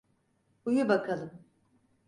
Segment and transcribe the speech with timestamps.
[0.65, 1.31] Uyu bakalım.